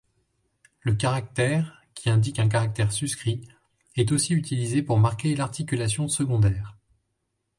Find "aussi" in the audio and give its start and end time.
4.11-4.33